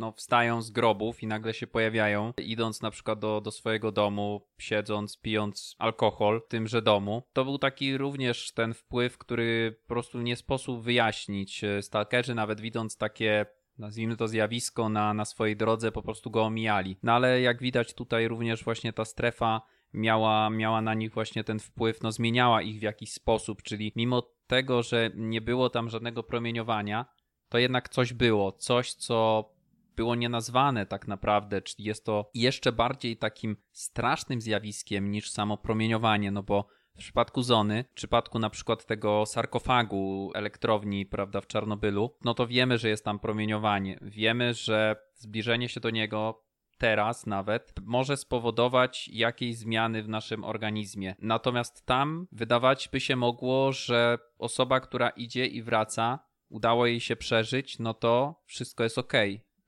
[0.00, 4.46] no, wstają z grobów i nagle się pojawiają, idąc na przykład do, do swojego domu,
[4.58, 7.22] siedząc, pijąc alkohol w tymże domu.
[7.32, 11.64] To był taki również ten wpływ, który po prostu nie sposób wyjaśnić.
[11.80, 13.46] Stalkerzy nawet widząc takie
[13.78, 16.96] nazwijmy to zjawisko na, na swojej drodze, po prostu go omijali.
[17.02, 21.58] No ale jak widać tutaj również właśnie ta strefa miała, miała na nich właśnie ten
[21.58, 26.22] wpływ, no zmieniała ich w jakiś sposób, czyli mimo tego, że nie było tam żadnego
[26.22, 27.06] promieniowania,
[27.48, 29.50] to jednak coś było, coś, co
[29.96, 36.30] było nienazwane tak naprawdę, czyli jest to jeszcze bardziej takim strasznym zjawiskiem niż samo promieniowanie,
[36.30, 42.16] no bo w przypadku Zony, w przypadku na przykład tego sarkofagu elektrowni, prawda, w Czarnobylu,
[42.24, 43.98] no to wiemy, że jest tam promieniowanie.
[44.02, 46.44] Wiemy, że zbliżenie się do niego
[46.78, 51.14] teraz nawet może spowodować jakieś zmiany w naszym organizmie.
[51.18, 57.16] Natomiast tam wydawać by się mogło, że osoba, która idzie i wraca, udało jej się
[57.16, 59.12] przeżyć, no to wszystko jest ok.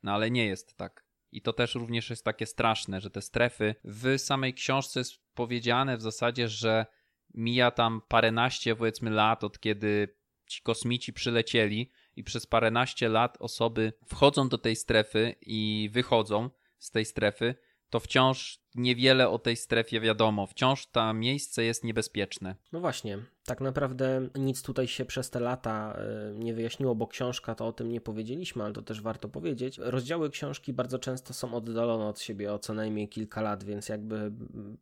[0.02, 1.04] No ale nie jest tak.
[1.32, 5.96] I to też również jest takie straszne, że te strefy w samej książce jest powiedziane
[5.96, 6.86] w zasadzie, że
[7.34, 13.92] mija tam paręnaście powiedzmy lat od kiedy ci kosmici przylecieli i przez paręnaście lat osoby
[14.06, 17.54] wchodzą do tej strefy i wychodzą z tej strefy,
[17.90, 20.46] to wciąż niewiele o tej strefie wiadomo.
[20.46, 22.56] Wciąż to miejsce jest niebezpieczne.
[22.72, 27.54] No właśnie, tak naprawdę nic tutaj się przez te lata e, nie wyjaśniło, bo książka
[27.54, 29.78] to o tym nie powiedzieliśmy, ale to też warto powiedzieć.
[29.78, 34.32] Rozdziały książki bardzo często są oddalone od siebie o co najmniej kilka lat, więc jakby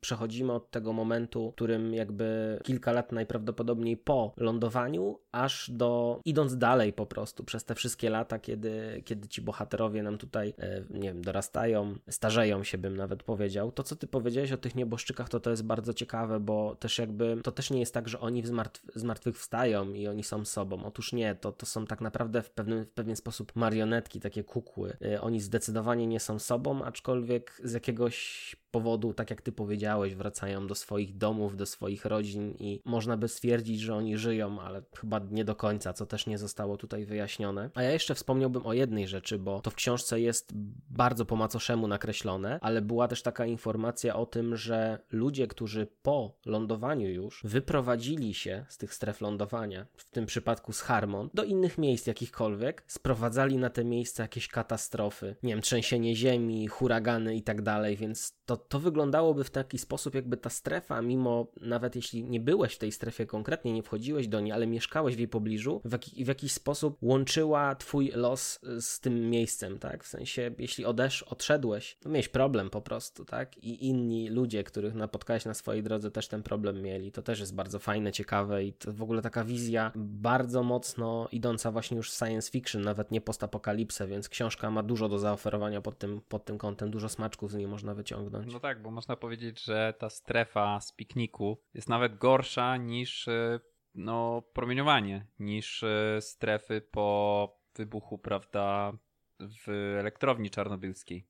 [0.01, 6.93] przechodzimy od tego momentu, którym jakby kilka lat najprawdopodobniej po lądowaniu, aż do idąc dalej
[6.93, 11.23] po prostu przez te wszystkie lata, kiedy, kiedy ci bohaterowie nam tutaj, e, nie wiem,
[11.23, 13.73] dorastają, starzeją się, bym nawet powiedział.
[13.73, 17.37] To, co ty powiedziałeś o tych nieboszczykach, to to jest bardzo ciekawe, bo też jakby
[17.43, 20.85] to też nie jest tak, że oni w zmartw zmartwychwstają i oni są sobą.
[20.85, 24.97] Otóż nie, to, to są tak naprawdę w, pewnym, w pewien sposób marionetki, takie kukły.
[25.05, 30.67] Y, oni zdecydowanie nie są sobą, aczkolwiek z jakiegoś powodu, tak jak ty powiedziałeś, wracają
[30.67, 35.21] do swoich domów, do swoich rodzin i można by stwierdzić, że oni żyją, ale chyba
[35.31, 37.71] nie do końca, co też nie zostało tutaj wyjaśnione.
[37.75, 40.53] A ja jeszcze wspomniałbym o jednej rzeczy, bo to w książce jest
[40.91, 46.39] bardzo po macoszemu nakreślone, ale była też taka informacja o tym, że ludzie, którzy po
[46.47, 51.79] lądowaniu już wyprowadzili się z tych stref lądowania, w tym przypadku z Harmon, do innych
[51.79, 57.63] miejsc jakichkolwiek, sprowadzali na te miejsca jakieś katastrofy, nie wiem, trzęsienie ziemi, huragany i tak
[57.63, 62.41] dalej, więc to to wyglądałoby w taki sposób, jakby ta strefa, mimo nawet jeśli nie
[62.41, 65.99] byłeś w tej strefie konkretnie, nie wchodziłeś do niej, ale mieszkałeś w jej pobliżu, w,
[66.25, 70.05] w jakiś sposób łączyła twój los z tym miejscem, tak?
[70.05, 73.59] W sensie, jeśli odesz, odszedłeś, to miałeś problem po prostu, tak?
[73.59, 77.13] I inni ludzie, których napotkałeś na swojej drodze, też ten problem mieli.
[77.13, 81.73] To też jest bardzo fajne, ciekawe i to w ogóle taka wizja bardzo mocno idąca
[81.73, 85.99] właśnie już w science fiction, nawet nie postapokalipsę, więc książka ma dużo do zaoferowania pod
[85.99, 88.50] tym, pod tym kątem, dużo smaczków z niej można wyciągnąć.
[88.53, 93.61] No tak, bo można powiedzieć, że ta strefa z pikniku jest nawet gorsza niż e,
[93.95, 98.93] no, promieniowanie, niż e, strefy po wybuchu, prawda,
[99.41, 101.27] w elektrowni czarnobylskiej.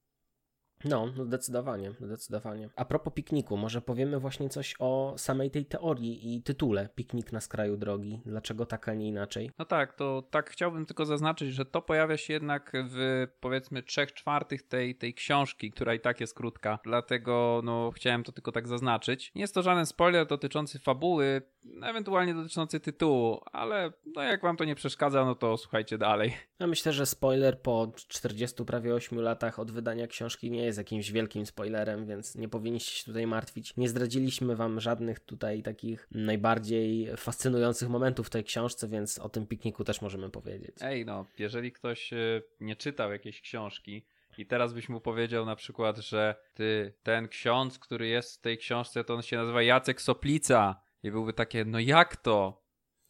[0.85, 2.69] No, no, zdecydowanie, zdecydowanie.
[2.77, 7.41] A propos pikniku, może powiemy właśnie coś o samej tej teorii i tytule Piknik na
[7.41, 8.21] skraju drogi.
[8.27, 9.51] Dlaczego tak, a nie inaczej?
[9.59, 14.13] No tak, to tak chciałbym tylko zaznaczyć, że to pojawia się jednak w powiedzmy trzech
[14.13, 16.79] czwartych tej, tej książki, która i tak jest krótka.
[16.85, 19.33] Dlatego no chciałem to tylko tak zaznaczyć.
[19.35, 21.43] Nie jest to żaden spoiler dotyczący fabuły,
[21.83, 26.37] ewentualnie dotyczący tytułu, ale no jak wam to nie przeszkadza, no to słuchajcie dalej.
[26.59, 31.13] Ja myślę, że spoiler po 40 prawie 8 latach od wydania książki nie jest jakimś
[31.13, 33.77] wielkim spoilerem, więc nie powinniście się tutaj martwić.
[33.77, 39.47] Nie zdradziliśmy wam żadnych tutaj takich najbardziej fascynujących momentów w tej książce, więc o tym
[39.47, 40.77] pikniku też możemy powiedzieć.
[40.81, 44.03] Ej, no, jeżeli ktoś e, nie czytał jakiejś książki
[44.39, 48.59] I teraz byś mu powiedział na przykład, że ty, ten ksiądz, który jest w tej
[48.59, 50.81] książce, to on się nazywa Jacek Soplica.
[51.03, 52.63] I byłby takie, no jak to?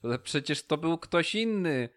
[0.05, 1.89] Ale przecież to był ktoś inny.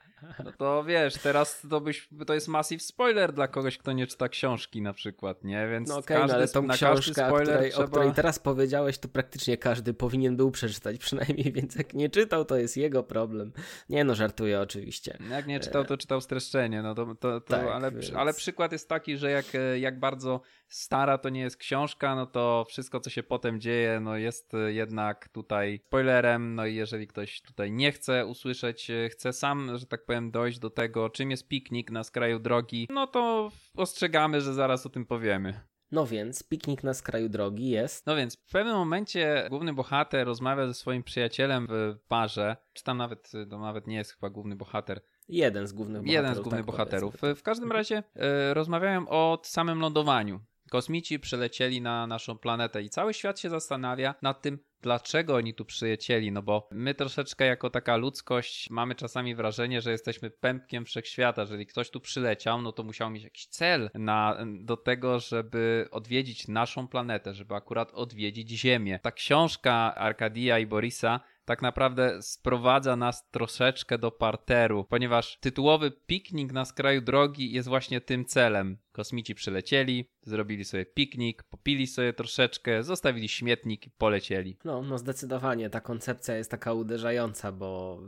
[0.44, 4.30] No to wiesz, teraz to, byś, to jest massive spoiler dla kogoś, kto nie czyta
[4.30, 5.68] książki na przykład, nie?
[5.68, 7.86] Więc no okay, no ale tą książkę, której, trzeba...
[7.86, 12.46] o której teraz powiedziałeś, to praktycznie każdy powinien był przeczytać przynajmniej, więc jak nie czytał,
[12.46, 13.52] to jest jego problem.
[13.90, 15.18] Nie no, żartuję oczywiście.
[15.30, 18.14] Jak nie czytał, to czytał streszczenie, no to, to, to tak, ale, więc...
[18.14, 19.46] ale przykład jest taki, że jak,
[19.80, 20.42] jak bardzo
[20.74, 25.30] stara to nie jest książka, no to wszystko, co się potem dzieje, no jest jednak
[25.30, 30.32] tutaj spoilerem, no i jeżeli ktoś tutaj nie chce usłyszeć, chce sam, że tak powiem,
[30.32, 34.90] dojść do tego, czym jest piknik na skraju drogi, no to ostrzegamy, że zaraz o
[34.90, 35.60] tym powiemy.
[35.92, 38.06] No więc, piknik na skraju drogi jest.
[38.06, 42.98] No więc, w pewnym momencie główny bohater rozmawia ze swoim przyjacielem w barze, czy tam
[42.98, 46.24] nawet, to nawet nie jest chyba główny bohater, Jeden z głównych bohaterów.
[46.24, 47.16] Jeden z głównych tak bohaterów.
[47.36, 50.40] W każdym razie e, rozmawiałem o samym lądowaniu.
[50.74, 55.66] Kosmici przylecieli na naszą planetę i cały świat się zastanawia nad tym, dlaczego oni tu
[55.66, 61.42] przylecieli, no bo my troszeczkę jako taka ludzkość mamy czasami wrażenie, że jesteśmy pępkiem wszechświata.
[61.42, 66.48] Jeżeli ktoś tu przyleciał, no to musiał mieć jakiś cel na, do tego, żeby odwiedzić
[66.48, 69.00] naszą planetę, żeby akurat odwiedzić Ziemię.
[69.00, 76.52] Ta książka Arkadia i Borisa tak naprawdę sprowadza nas troszeczkę do parteru, ponieważ tytułowy piknik
[76.52, 78.78] na skraju drogi jest właśnie tym celem.
[78.94, 84.58] Kosmici przylecieli, zrobili sobie piknik, popili sobie troszeczkę, zostawili śmietnik i polecieli.
[84.66, 88.00] No, no zdecydowanie ta koncepcja jest taka uderzająca, bo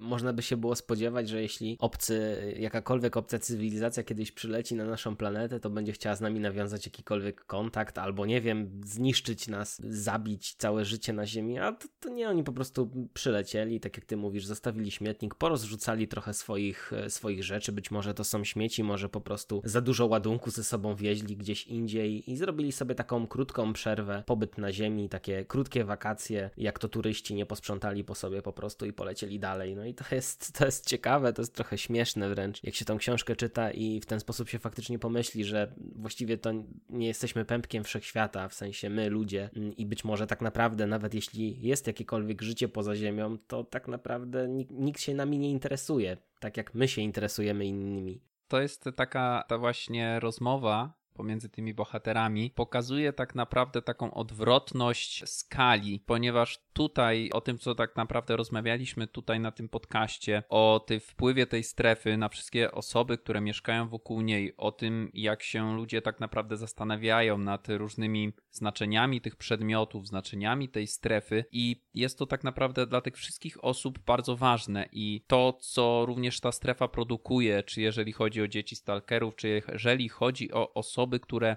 [0.00, 5.16] można by się było spodziewać, że jeśli obcy, jakakolwiek obca cywilizacja kiedyś przyleci na naszą
[5.16, 10.54] planetę, to będzie chciała z nami nawiązać jakikolwiek kontakt, albo nie wiem, zniszczyć nas, zabić
[10.54, 14.16] całe życie na Ziemi, a to, to nie, oni po prostu przylecieli, tak jak ty
[14.16, 19.20] mówisz, zostawili śmietnik, porozrzucali trochę swoich, swoich rzeczy, być może to są śmieci, może po
[19.20, 24.22] prostu za dużo ładunku ze sobą wieźli gdzieś indziej i zrobili sobie taką krótką przerwę,
[24.26, 28.86] pobyt na ziemi, takie krótkie wakacje, jak to turyści nie posprzątali po sobie po prostu
[28.86, 29.76] i polecieli dalej.
[29.76, 32.98] No i to jest, to jest ciekawe, to jest trochę śmieszne wręcz, jak się tą
[32.98, 36.52] książkę czyta i w ten sposób się faktycznie pomyśli, że właściwie to
[36.90, 41.62] nie jesteśmy pępkiem wszechświata, w sensie my, ludzie i być może tak naprawdę nawet jeśli
[41.62, 46.56] jest jakiekolwiek życie poza ziemią, to tak naprawdę nikt, nikt się nami nie interesuje, tak
[46.56, 53.12] jak my się interesujemy innymi to jest taka ta właśnie rozmowa pomiędzy tymi bohaterami pokazuje
[53.12, 59.52] tak naprawdę taką odwrotność skali, ponieważ tutaj o tym, co tak naprawdę rozmawialiśmy tutaj na
[59.52, 64.72] tym podcaście, o tym wpływie tej strefy na wszystkie osoby, które mieszkają wokół niej, o
[64.72, 71.44] tym, jak się ludzie tak naprawdę zastanawiają nad różnymi znaczeniami tych przedmiotów, znaczeniami tej strefy
[71.52, 74.88] i jest to tak naprawdę dla tych wszystkich osób bardzo ważne.
[74.92, 80.08] I to, co również ta strefa produkuje, czy jeżeli chodzi o dzieci stalkerów, czy jeżeli
[80.08, 81.56] chodzi o osoby, które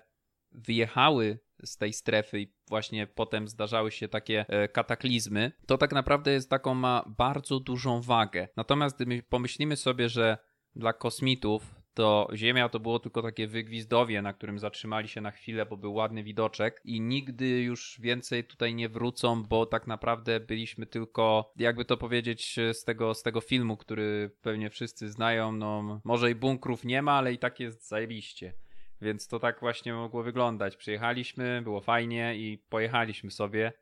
[0.52, 6.32] wyjechały z tej strefy i właśnie potem zdarzały się takie e, kataklizmy, to tak naprawdę
[6.32, 8.48] jest taką ma bardzo dużą wagę.
[8.58, 10.38] Natomiast gdy pomyślimy sobie, że
[10.76, 15.66] dla kosmitów to Ziemia to było tylko takie wygwizdowie, na którym zatrzymali się na chwilę,
[15.66, 20.86] bo był ładny widoczek i nigdy już więcej tutaj nie wrócą, bo tak naprawdę byliśmy
[20.86, 26.32] tylko, jakby to powiedzieć, z tego, z tego filmu, który pewnie wszyscy znają, no może
[26.32, 28.54] i bunkrów nie ma, ale i tak jest zajebiście.
[29.02, 30.76] Więc to tak właśnie mogło wyglądać.
[30.76, 33.74] Przyjechaliśmy, było fajnie i pojechaliśmy sobie.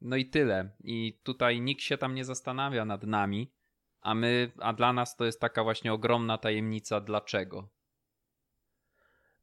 [0.00, 0.70] No i tyle.
[0.84, 3.52] I tutaj nikt się tam nie zastanawia nad nami,
[4.00, 7.68] a my, a dla nas to jest taka właśnie ogromna tajemnica dlaczego.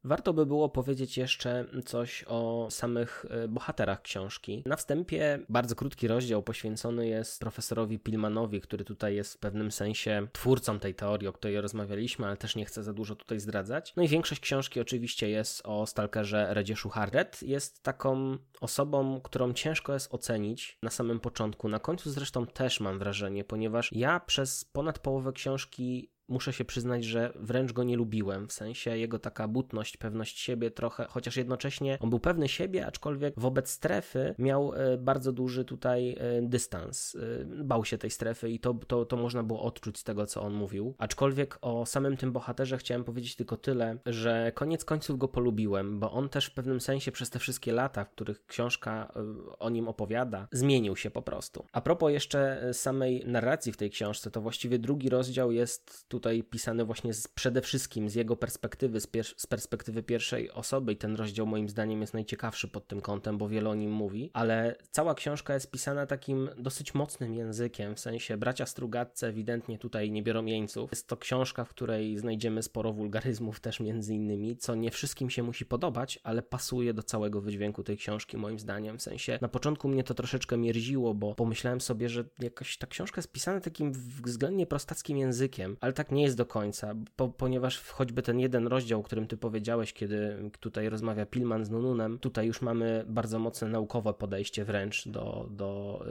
[0.06, 4.62] Warto by było powiedzieć jeszcze coś o samych e, bohaterach książki.
[4.66, 10.26] Na wstępie bardzo krótki rozdział poświęcony jest profesorowi Pilmanowi, który tutaj jest w pewnym sensie
[10.32, 13.92] twórcą tej teorii, o której rozmawialiśmy, ale też nie chcę za dużo tutaj zdradzać.
[13.96, 17.42] No i większość książki oczywiście jest o stalkerze Redzieszu Hardet.
[17.42, 21.68] Jest taką osobą, którą ciężko jest ocenić na samym początku.
[21.68, 27.04] Na końcu zresztą też mam wrażenie, ponieważ ja przez ponad połowę książki muszę się przyznać,
[27.04, 28.48] że wręcz go nie lubiłem.
[28.48, 33.34] W sensie jego taka butność, pewność siebie trochę, chociaż jednocześnie on był pewny siebie, aczkolwiek
[33.36, 37.16] wobec strefy miał e, bardzo duży tutaj e, dystans.
[37.16, 40.42] E, bał się tej strefy i to, to, to można było odczuć z tego, co
[40.42, 40.94] on mówił.
[40.98, 46.12] Aczkolwiek o samym tym bohaterze chciałem powiedzieć tylko tyle, że koniec końców go polubiłem, bo
[46.12, 49.12] on też w pewnym sensie przez te wszystkie lata, w których książka
[49.58, 51.64] o nim opowiada, zmienił się po prostu.
[51.72, 56.42] A propos jeszcze samej narracji w tej książce, to właściwie drugi rozdział jest tu tutaj
[56.42, 60.96] pisany właśnie z, przede wszystkim z jego perspektywy, z, pier- z perspektywy pierwszej osoby i
[60.96, 64.76] ten rozdział moim zdaniem jest najciekawszy pod tym kątem, bo wiele o nim mówi, ale
[64.90, 70.22] cała książka jest pisana takim dosyć mocnym językiem, w sensie bracia Strugatce ewidentnie tutaj nie
[70.22, 70.90] biorą jeńców.
[70.90, 75.42] Jest to książka, w której znajdziemy sporo wulgaryzmów też między innymi, co nie wszystkim się
[75.42, 79.88] musi podobać, ale pasuje do całego wydźwięku tej książki moim zdaniem, w sensie na początku
[79.88, 83.92] mnie to troszeczkę mierziło, bo pomyślałem sobie, że jakaś ta książka jest pisana takim
[84.24, 89.00] względnie prostackim językiem, ale tak nie jest do końca, po, ponieważ choćby ten jeden rozdział,
[89.00, 93.68] o którym ty powiedziałeś, kiedy tutaj rozmawia Pilman z Nununem, tutaj już mamy bardzo mocne
[93.68, 96.04] naukowe podejście wręcz do, do,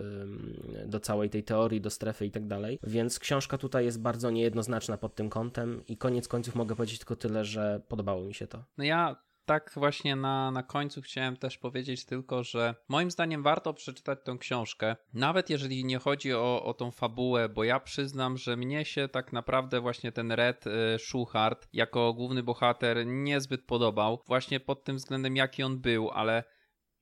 [0.86, 4.98] do całej tej teorii, do strefy i tak dalej, więc książka tutaj jest bardzo niejednoznaczna
[4.98, 8.64] pod tym kątem i koniec końców mogę powiedzieć tylko tyle, że podobało mi się to.
[8.78, 13.74] No ja tak właśnie na, na końcu chciałem też powiedzieć tylko, że moim zdaniem warto
[13.74, 18.58] przeczytać tą książkę, nawet jeżeli nie chodzi o, o tą fabułę, bo ja przyznam, że
[18.58, 24.60] mnie się tak naprawdę właśnie ten Red y, Schuchard jako główny bohater niezbyt podobał, właśnie
[24.60, 26.44] pod tym względem jaki on był, ale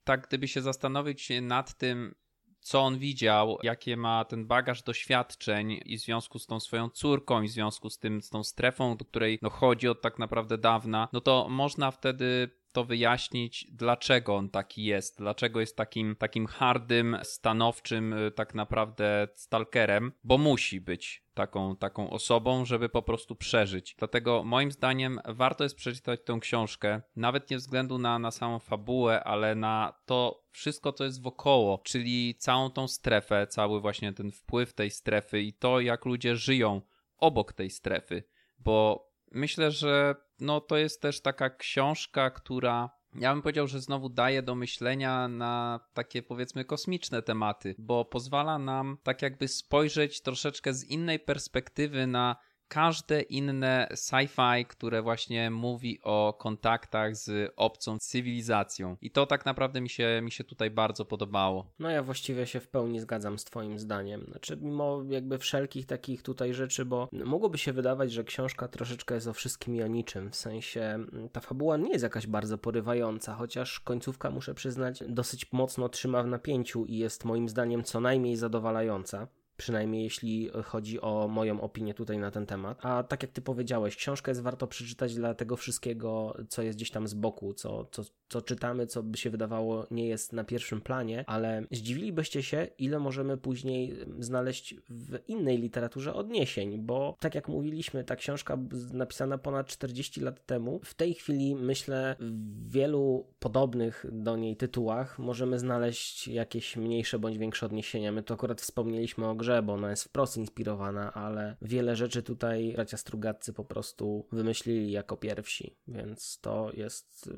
[0.04, 2.16] tak gdyby się zastanowić nad tym,
[2.64, 7.42] co on widział, jakie ma ten bagaż doświadczeń i w związku z tą swoją córką,
[7.42, 10.58] i w związku z tym, z tą strefą, do której no, chodzi od tak naprawdę
[10.58, 16.48] dawna, no to można wtedy to wyjaśnić, dlaczego on taki jest, dlaczego jest takim, takim
[16.48, 23.36] hardym, stanowczym, y, tak naprawdę stalkerem, bo musi być taką, taką osobą, żeby po prostu
[23.36, 23.96] przeżyć.
[24.00, 29.24] Dlatego moim zdaniem warto jest przeczytać tę książkę, nawet nie względu na, na samą fabułę,
[29.24, 34.74] ale na to wszystko, co jest wokoło, czyli całą tą strefę, cały właśnie ten wpływ
[34.74, 36.82] tej strefy i to, jak ludzie żyją
[37.18, 38.24] obok tej strefy,
[38.60, 44.10] bo myślę, że no to jest też taka książka, która ja bym powiedział, że znowu
[44.10, 50.74] daje do myślenia na takie powiedzmy kosmiczne tematy, bo pozwala nam tak jakby spojrzeć troszeczkę
[50.74, 52.36] z innej perspektywy na
[52.74, 58.98] każde inne sci-fi, które właśnie mówi o kontaktach z obcą cywilizacją.
[59.02, 61.72] I to tak naprawdę mi się, mi się tutaj bardzo podobało.
[61.80, 64.26] No ja właściwie się w pełni zgadzam z twoim zdaniem.
[64.30, 69.28] Znaczy mimo jakby wszelkich takich tutaj rzeczy, bo mogłoby się wydawać, że książka troszeczkę jest
[69.28, 70.32] o wszystkim i o niczym.
[70.32, 75.52] W sensie mm, ta fabuła nie jest jakaś bardzo porywająca, chociaż końcówka muszę przyznać dosyć
[75.52, 81.28] mocno trzyma w napięciu i jest moim zdaniem co najmniej zadowalająca przynajmniej jeśli chodzi o
[81.28, 82.86] moją opinię tutaj na ten temat.
[82.86, 86.92] A tak jak ty powiedziałeś, książkę jest warto przeczytać dla tego wszystkiego, co jest gdzieś
[86.92, 90.82] tam z boku, co, co, co czytamy, co by się wydawało nie jest na pierwszym
[90.82, 97.48] planie, ale zdziwilibyście się, ile możemy później znaleźć w innej literaturze odniesień, bo tak jak
[97.48, 98.58] mówiliśmy, ta książka
[98.94, 105.20] napisana ponad 40 lat temu, w tej chwili myślę w wielu podobnych do niej tytułach
[105.20, 108.12] możemy znaleźć jakieś mniejsze bądź większe odniesienia.
[108.12, 112.74] My to akurat wspomnieliśmy o grze, bo ona jest wprost inspirowana, ale wiele rzeczy tutaj
[112.76, 117.30] bracia Strugatcy po prostu wymyślili jako pierwsi, więc to jest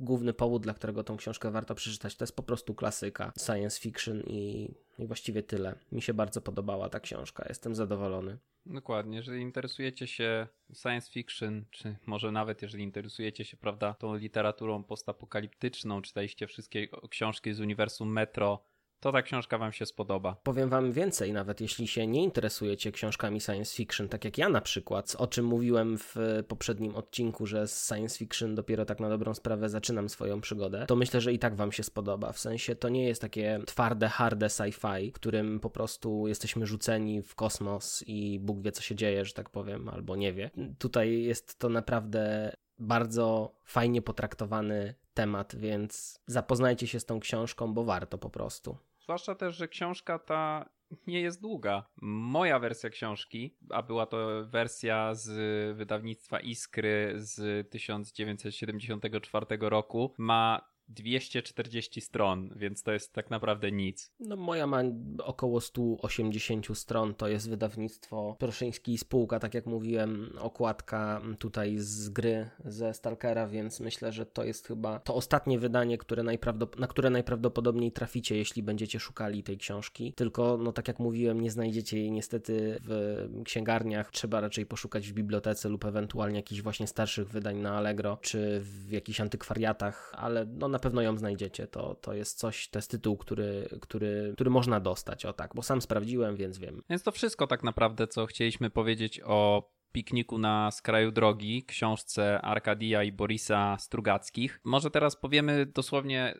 [0.00, 2.16] główny powód, dla którego tą książkę warto przeczytać.
[2.16, 5.74] To jest po prostu klasyka science fiction i, i właściwie tyle.
[5.92, 8.38] Mi się bardzo podobała ta książka, jestem zadowolony.
[8.66, 14.84] Dokładnie, jeżeli interesujecie się science fiction, czy może nawet jeżeli interesujecie się, prawda, tą literaturą
[14.84, 18.64] postapokaliptyczną, czytaliście wszystkie książki z uniwersum Metro,
[19.06, 20.36] to ta książka Wam się spodoba.
[20.42, 24.60] Powiem Wam więcej, nawet jeśli się nie interesujecie książkami science fiction, tak jak ja na
[24.60, 26.16] przykład, o czym mówiłem w
[26.48, 30.96] poprzednim odcinku, że z science fiction dopiero tak na dobrą sprawę zaczynam swoją przygodę, to
[30.96, 32.32] myślę, że i tak Wam się spodoba.
[32.32, 37.34] W sensie to nie jest takie twarde, harde sci-fi, którym po prostu jesteśmy rzuceni w
[37.34, 40.50] kosmos i Bóg wie, co się dzieje, że tak powiem, albo nie wie.
[40.78, 47.84] Tutaj jest to naprawdę bardzo fajnie potraktowany temat, więc zapoznajcie się z tą książką, bo
[47.84, 48.76] warto po prostu.
[49.06, 50.70] Zwłaszcza też, że książka ta
[51.06, 51.86] nie jest długa.
[52.02, 62.00] Moja wersja książki, a była to wersja z wydawnictwa Iskry z 1974 roku, ma 240
[62.00, 64.12] stron, więc to jest tak naprawdę nic.
[64.20, 64.82] No moja ma
[65.18, 72.08] około 180 stron, to jest wydawnictwo Proszyński i spółka, tak jak mówiłem, okładka tutaj z
[72.08, 76.86] gry ze Stalkera, więc myślę, że to jest chyba to ostatnie wydanie, które najprawdop- na
[76.86, 80.12] które najprawdopodobniej traficie, jeśli będziecie szukali tej książki.
[80.12, 85.12] Tylko, no tak jak mówiłem, nie znajdziecie jej niestety w księgarniach, trzeba raczej poszukać w
[85.12, 90.68] bibliotece lub ewentualnie jakichś właśnie starszych wydań na Allegro, czy w jakichś antykwariatach, ale no
[90.76, 91.66] na pewno ją znajdziecie.
[91.66, 95.62] To, to jest coś, to jest tytuł, który, który, który można dostać, o tak, bo
[95.62, 96.82] sam sprawdziłem, więc wiem.
[96.90, 103.02] Więc to wszystko tak naprawdę, co chcieliśmy powiedzieć o pikniku na skraju drogi, książce Arkadia
[103.02, 104.60] i Borisa Strugackich.
[104.64, 106.34] Może teraz powiemy dosłownie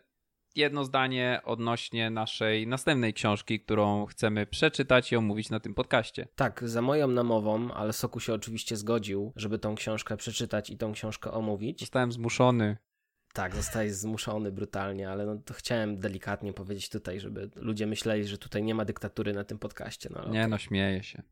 [0.55, 6.27] jedno zdanie odnośnie naszej następnej książki, którą chcemy przeczytać i omówić na tym podcaście.
[6.35, 10.93] Tak, za moją namową, ale Soku się oczywiście zgodził, żeby tą książkę przeczytać i tą
[10.93, 11.79] książkę omówić.
[11.79, 12.77] Zostałem zmuszony.
[13.37, 18.37] Tak, zostałeś zmuszony brutalnie, ale no to chciałem delikatnie powiedzieć tutaj, żeby ludzie myśleli, że
[18.37, 20.09] tutaj nie ma dyktatury na tym podcaście.
[20.13, 20.47] No, nie, okay.
[20.47, 21.23] no śmieję się.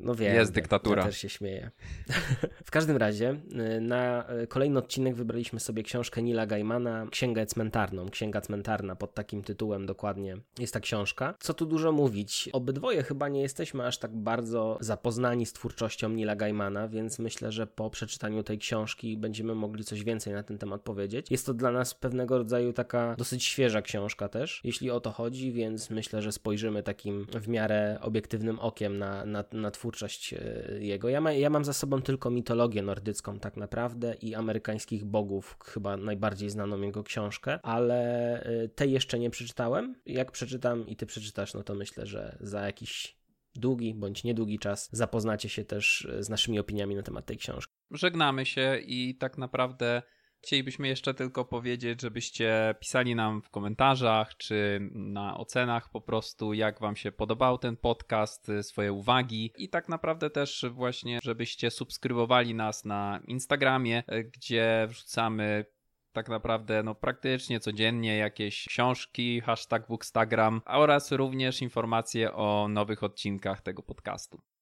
[0.00, 1.02] No wiem, jest dyktatura.
[1.02, 1.70] Ja też się śmieję.
[2.66, 3.40] w każdym razie
[3.76, 8.08] y, na y, kolejny odcinek wybraliśmy sobie książkę Nila Gaimana, Księgę Cmentarną.
[8.08, 11.34] Księga Cmentarna pod takim tytułem dokładnie jest ta książka.
[11.40, 12.48] Co tu dużo mówić?
[12.52, 17.66] Obydwoje chyba nie jesteśmy aż tak bardzo zapoznani z twórczością Nila Gaimana, więc myślę, że
[17.66, 21.26] po przeczytaniu tej książki będziemy mogli coś więcej na ten temat powiedzieć.
[21.30, 25.52] Jest to dla nas pewnego rodzaju taka dosyć świeża książka też, jeśli o to chodzi,
[25.52, 30.38] więc myślę, że spojrzymy takim w miarę obiektywnym okiem na, na, na twórczość twórczość e,
[30.80, 31.08] jego.
[31.08, 35.96] Ja, ma, ja mam za sobą tylko mitologię nordycką tak naprawdę i amerykańskich bogów, chyba
[35.96, 39.94] najbardziej znaną jego książkę, ale e, tej jeszcze nie przeczytałem.
[40.06, 43.16] Jak przeczytam i ty przeczytasz, no to myślę, że za jakiś
[43.54, 47.72] długi bądź niedługi czas zapoznacie się też e, z naszymi opiniami na temat tej książki.
[47.90, 50.02] Żegnamy się i tak naprawdę
[50.44, 56.80] Chcielibyśmy jeszcze tylko powiedzieć, żebyście pisali nam w komentarzach czy na ocenach po prostu, jak
[56.80, 62.84] Wam się podobał ten podcast, swoje uwagi i tak naprawdę też właśnie, żebyście subskrybowali nas
[62.84, 65.64] na Instagramie, gdzie wrzucamy
[66.12, 73.62] tak naprawdę no, praktycznie codziennie jakieś książki, hashtag Bookstagram oraz również informacje o nowych odcinkach
[73.62, 74.53] tego podcastu.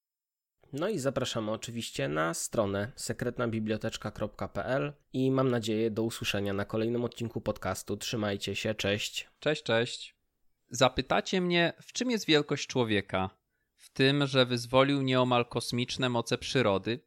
[0.72, 7.40] No i zapraszamy oczywiście na stronę sekretnabiblioteczka.pl i mam nadzieję do usłyszenia na kolejnym odcinku
[7.40, 7.96] podcastu.
[7.96, 9.28] Trzymajcie się, cześć.
[9.40, 10.16] Cześć, cześć.
[10.70, 13.30] Zapytacie mnie, w czym jest wielkość człowieka?
[13.76, 17.00] W tym, że wyzwolił nieomal kosmiczne moce przyrody?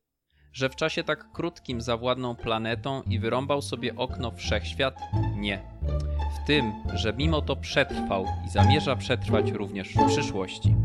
[0.53, 4.95] Że w czasie tak krótkim zawładnął planetą i wyrąbał sobie okno wszechświat?
[5.35, 5.63] Nie.
[6.43, 10.75] W tym, że mimo to przetrwał i zamierza przetrwać również w przyszłości.